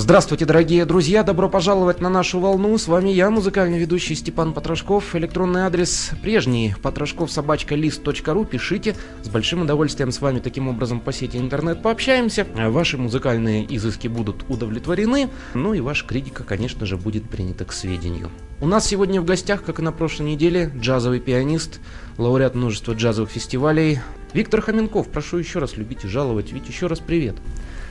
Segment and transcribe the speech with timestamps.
[0.00, 1.22] Здравствуйте, дорогие друзья!
[1.22, 2.78] Добро пожаловать на нашу волну.
[2.78, 5.14] С вами я, музыкальный ведущий Степан Потрошков.
[5.14, 8.46] Электронный адрес прежний потрошков собачка лист.ру.
[8.46, 8.96] Пишите.
[9.22, 12.46] С большим удовольствием с вами таким образом по сети интернет пообщаемся.
[12.54, 15.28] Ваши музыкальные изыски будут удовлетворены.
[15.52, 18.30] Ну и ваша критика, конечно же, будет принята к сведению.
[18.62, 21.78] У нас сегодня в гостях, как и на прошлой неделе, джазовый пианист,
[22.16, 24.00] лауреат множества джазовых фестивалей
[24.32, 25.10] Виктор Хоменков.
[25.10, 26.52] Прошу еще раз любить и жаловать.
[26.52, 27.36] Вить, еще раз привет.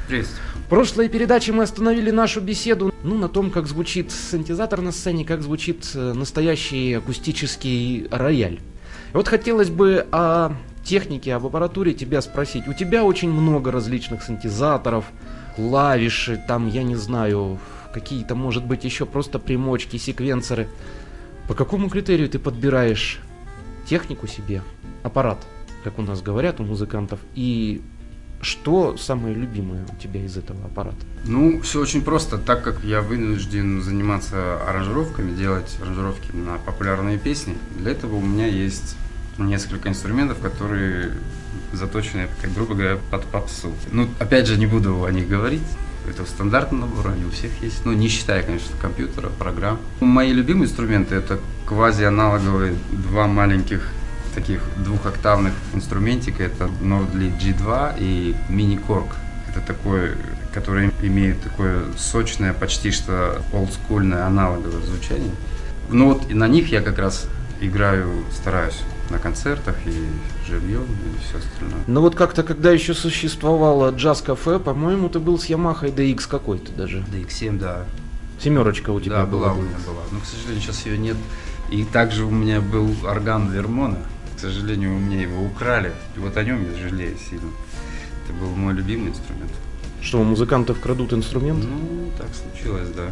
[0.08, 0.59] Приветствую.
[0.70, 5.42] Прошлой передаче мы остановили нашу беседу ну, на том, как звучит синтезатор на сцене, как
[5.42, 8.60] звучит э, настоящий акустический рояль.
[9.12, 10.52] И вот хотелось бы о
[10.84, 12.68] технике, об аппаратуре тебя спросить.
[12.68, 15.06] У тебя очень много различных синтезаторов,
[15.56, 17.58] клавиши, там, я не знаю,
[17.92, 20.68] какие-то, может быть, еще просто примочки, секвенсоры.
[21.48, 23.20] По какому критерию ты подбираешь
[23.88, 24.62] технику себе,
[25.02, 25.40] аппарат,
[25.84, 27.82] как у нас говорят у музыкантов, и
[28.42, 30.98] что самое любимое у тебя из этого аппарата?
[31.26, 32.38] Ну, все очень просто.
[32.38, 38.48] Так как я вынужден заниматься аранжировками, делать аранжировки на популярные песни, для этого у меня
[38.48, 38.96] есть
[39.38, 41.14] несколько инструментов, которые
[41.74, 43.74] заточены, как грубо говоря, под попсу.
[43.92, 45.64] Ну, опять же, не буду о них говорить.
[46.08, 47.86] Это стандартный набор, они у всех есть.
[47.86, 49.80] Ну, не считая, конечно, компьютера, программ.
[50.00, 53.92] Мои любимые инструменты это квази-аналоговые два маленьких
[54.30, 56.44] таких двухоктавных инструментика.
[56.44, 59.08] Это Nordly G2 и Mini Korg.
[59.50, 60.12] Это такой,
[60.54, 65.32] который имеет такое сочное, почти что олдскульное аналоговое звучание.
[65.90, 67.28] Ну вот и на них я как раз
[67.62, 68.80] играю, стараюсь
[69.10, 70.08] на концертах и
[70.48, 71.84] живьем и все остальное.
[71.88, 77.00] Ну вот как-то, когда еще существовало джаз-кафе, по-моему, ты был с Yamaha DX какой-то даже.
[77.12, 77.86] DX7, да.
[78.40, 79.50] Семерочка у тебя да, была.
[79.50, 80.02] была у меня была.
[80.12, 81.18] Но, к сожалению, сейчас ее нет.
[81.72, 83.98] И также у меня был орган Вермона.
[84.40, 85.92] К сожалению, у меня его украли.
[86.16, 87.50] И вот о нем я жалею сильно.
[88.24, 89.52] Это был мой любимый инструмент.
[90.02, 91.62] Что, у музыкантов крадут инструмент?
[91.62, 93.10] Ну, так случилось, да.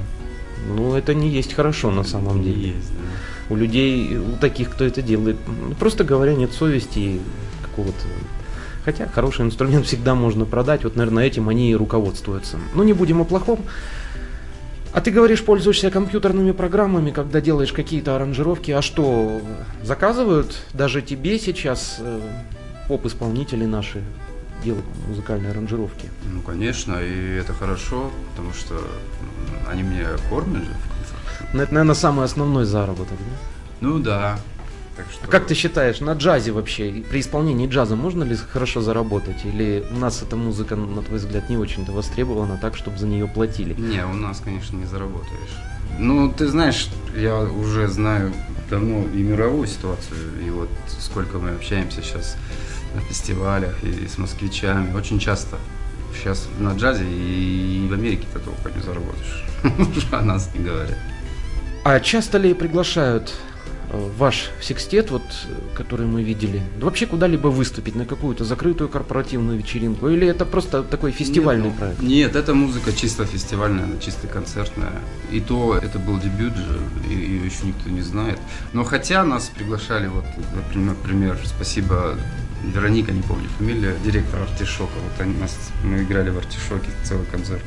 [0.73, 2.69] Ну, это не есть хорошо на самом деле.
[2.69, 3.53] Есть, да.
[3.53, 7.19] У людей, у таких, кто это делает, ну, просто говоря, нет совести
[7.61, 8.07] какого-то.
[8.85, 12.57] Хотя хороший инструмент всегда можно продать, вот, наверное, этим они и руководствуются.
[12.73, 13.59] Но не будем о плохом.
[14.97, 18.71] А ты говоришь, пользуешься компьютерными программами, когда делаешь какие-то аранжировки.
[18.71, 19.41] А что,
[19.83, 22.19] заказывают даже тебе сейчас э,
[22.87, 24.01] поп-исполнители наши
[24.63, 26.09] делают музыкальные аранжировки?
[26.33, 28.81] Ну, конечно, и это хорошо, потому что м,
[29.71, 30.71] они мне кормят же.
[31.53, 33.19] Ну, это, наверное, самый основной заработок.
[33.19, 33.37] Да?
[33.81, 34.39] Ну да.
[34.97, 35.25] Так что...
[35.25, 39.45] А как ты считаешь, на джазе вообще, при исполнении джаза можно ли хорошо заработать?
[39.45, 43.27] Или у нас эта музыка, на твой взгляд, не очень-то востребована так, чтобы за нее
[43.27, 43.73] платили?
[43.75, 45.55] Не, у нас, конечно, не заработаешь.
[45.99, 48.33] Ну, ты знаешь, я уже знаю
[48.69, 52.35] давно и мировую ситуацию, и вот сколько мы общаемся сейчас
[52.93, 55.57] на фестивалях и с москвичами, очень часто
[56.15, 59.45] сейчас на джазе и в Америке ты толком не заработаешь.
[60.11, 60.97] О нас не говорят.
[61.83, 63.33] А часто ли приглашают
[63.91, 65.23] ваш секстет, вот,
[65.75, 70.09] который мы видели, вообще куда-либо выступить, на какую-то закрытую корпоративную вечеринку?
[70.09, 72.01] Или это просто такой фестивальный Нет, ну, проект?
[72.01, 74.93] Нет, это музыка чисто фестивальная, чисто концертная.
[75.31, 76.79] И то это был дебют же,
[77.09, 78.39] и ее еще никто не знает.
[78.73, 80.25] Но хотя нас приглашали, вот,
[80.55, 82.15] например, например, спасибо
[82.63, 84.93] Вероника, не помню фамилия, директор Артишока.
[84.95, 87.61] Вот они нас, мы играли в Артишоке целый концерт.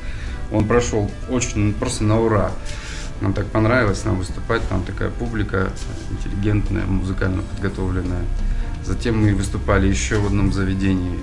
[0.52, 2.50] Он прошел очень, ну, просто на ура.
[3.20, 5.70] Нам так понравилось нам выступать, там такая публика
[6.10, 8.24] интеллигентная, музыкально подготовленная.
[8.84, 11.18] Затем мы выступали еще в одном заведении,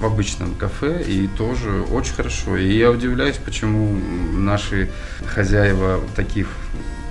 [0.00, 2.56] в обычном кафе, и тоже очень хорошо.
[2.56, 3.98] И я удивляюсь, почему
[4.32, 4.88] наши
[5.26, 6.46] хозяева таких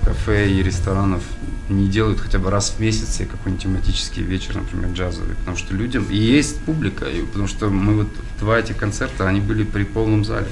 [0.02, 1.22] кафе и ресторанов
[1.68, 5.36] не делают хотя бы раз в месяц какой-нибудь тематический вечер, например, джазовый.
[5.36, 8.08] Потому что людям и есть публика, и потому что мы вот
[8.40, 10.48] два этих концерта, они были при полном зале.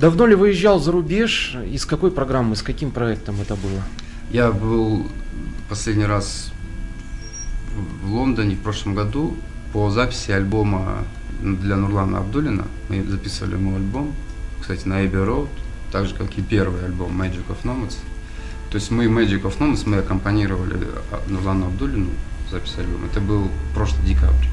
[0.00, 1.58] Давно ли выезжал за рубеж?
[1.70, 3.82] И с какой программой, с каким проектом это было?
[4.30, 5.06] Я был
[5.68, 6.52] последний раз
[8.02, 9.36] в Лондоне в прошлом году
[9.74, 11.04] по записи альбома
[11.42, 12.66] для Нурлана Абдулина.
[12.88, 14.14] Мы записывали ему альбом,
[14.58, 15.50] кстати, на Abbey Road,
[15.92, 17.98] так же, как и первый альбом Magic of Nomads.
[18.70, 20.78] То есть мы Magic of Nomads мы аккомпанировали
[21.10, 22.08] а, Нурлану Абдулину
[22.50, 23.04] запись альбома.
[23.04, 24.46] Это был прошлый декабрь.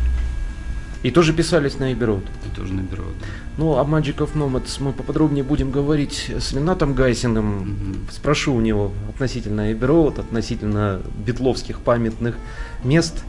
[1.03, 3.25] И тоже писались на Эбби И тоже на Эбби да.
[3.57, 7.63] Ну, о Magic of Nomads мы поподробнее будем говорить с Ренатом Гайсиным.
[7.63, 8.11] Mm-hmm.
[8.11, 12.35] Спрошу у него относительно Эбби относительно битловских памятных
[12.83, 13.23] мест.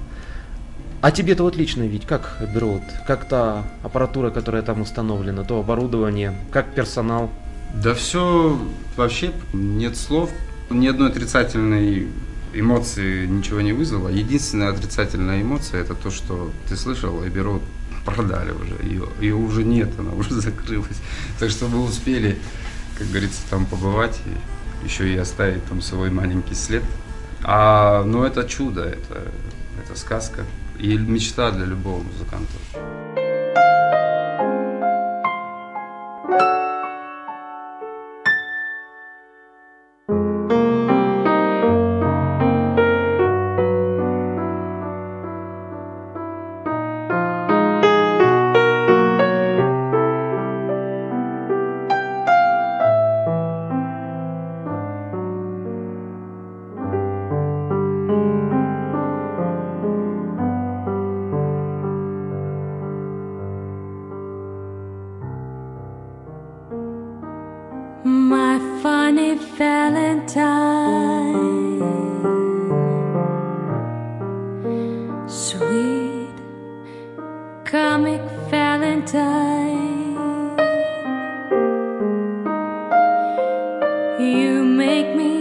[1.00, 6.34] А тебе-то вот лично ведь как Эбби Как та аппаратура, которая там установлена, то оборудование,
[6.50, 7.30] как персонал?
[7.82, 8.58] Да все
[8.96, 10.30] вообще нет слов.
[10.70, 12.08] Ни одной отрицательной
[12.52, 14.08] эмоции ничего не вызвало.
[14.08, 17.40] Единственная отрицательная эмоция это то, что ты слышал, Эбби
[18.04, 18.76] продали уже.
[18.82, 21.00] Ее, ее уже нет, она уже закрылась.
[21.38, 22.38] Так что мы успели,
[22.96, 26.84] как говорится, там побывать и еще и оставить там свой маленький след.
[27.42, 29.32] А, ну это чудо, это,
[29.82, 30.44] это сказка
[30.78, 32.52] и мечта для любого музыканта.
[84.18, 85.37] You make me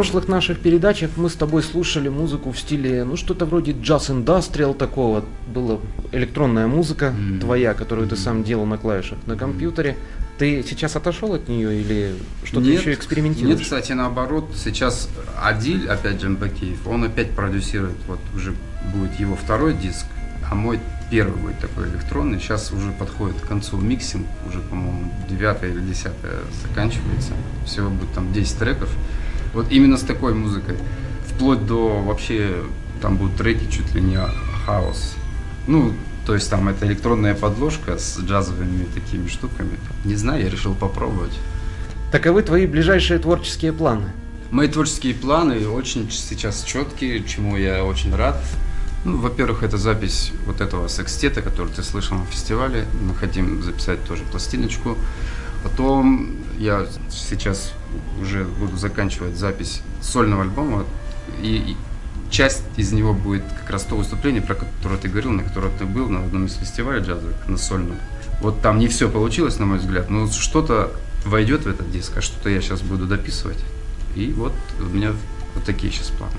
[0.00, 5.26] прошлых наших передачах мы с тобой слушали музыку в стиле, ну, что-то вроде джаз-индастриал такого.
[5.54, 5.78] Была
[6.12, 7.40] электронная музыка Мгм.
[7.40, 8.24] твоя, которую ты Мгм.
[8.24, 9.98] сам делал на клавишах на компьютере.
[10.38, 13.56] Ты сейчас отошел от нее или что-то еще экспериментируешь?
[13.56, 18.54] Нет, кстати, наоборот, сейчас Адиль, опять же, Мбакеев, он опять продюсирует, вот уже
[18.94, 20.06] будет его второй диск,
[20.50, 22.40] а мой первый будет такой электронный.
[22.40, 27.32] Сейчас уже подходит к концу mixing, уже, по-моему, девятая или десятая заканчивается.
[27.66, 28.88] Всего будет там 10 треков.
[29.54, 30.76] Вот именно с такой музыкой.
[31.26, 32.62] Вплоть до вообще,
[33.00, 34.18] там будут треки чуть ли не
[34.64, 35.14] хаос.
[35.66, 35.92] Ну,
[36.26, 39.78] то есть там это электронная подложка с джазовыми такими штуками.
[40.04, 41.36] Не знаю, я решил попробовать.
[42.12, 44.12] Таковы твои ближайшие творческие планы.
[44.50, 48.36] Мои творческие планы очень сейчас четкие, чему я очень рад.
[49.04, 52.84] Ну, во-первых, это запись вот этого секстета, который ты слышал на фестивале.
[53.00, 54.98] Мы хотим записать тоже пластиночку.
[55.62, 57.72] Потом я сейчас
[58.20, 60.84] уже буду заканчивать запись сольного альбома.
[61.42, 61.76] И, и
[62.30, 65.84] часть из него будет как раз то выступление, про которое ты говорил, на котором ты
[65.84, 67.96] был на одном из фестивалей джазовых, на сольном.
[68.40, 70.92] Вот там не все получилось, на мой взгляд, но что-то
[71.24, 73.58] войдет в этот диск, а что-то я сейчас буду дописывать.
[74.14, 75.12] И вот у меня
[75.54, 76.32] вот такие сейчас планы.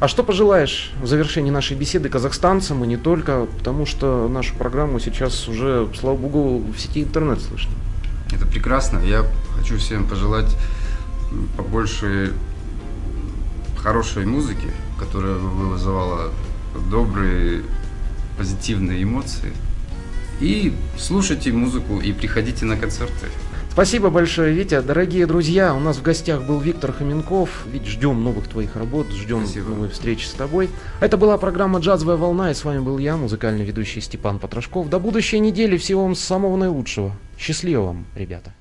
[0.00, 5.00] А что пожелаешь в завершении нашей беседы казахстанцам и не только, потому что нашу программу
[5.00, 7.72] сейчас уже, слава богу, в сети интернет слышно.
[8.32, 8.98] Это прекрасно.
[9.00, 9.24] Я
[9.56, 10.56] хочу всем пожелать
[11.56, 12.32] побольше
[13.76, 16.30] хорошей музыки, которая бы вызывала
[16.90, 17.62] добрые,
[18.36, 19.52] позитивные эмоции.
[20.40, 23.26] И слушайте музыку и приходите на концерты.
[23.72, 24.80] Спасибо большое, Витя.
[24.80, 27.64] Дорогие друзья, у нас в гостях был Виктор Хоменков.
[27.70, 29.68] Ведь ждем новых твоих работ, ждем Спасибо.
[29.70, 30.68] новой встречи с тобой.
[31.00, 34.88] Это была программа «Джазовая волна», и с вами был я, музыкальный ведущий Степан Потрошков.
[34.88, 35.76] До будущей недели.
[35.76, 37.14] Всего вам самого наилучшего.
[37.38, 38.52] Счастливо вам, ребята.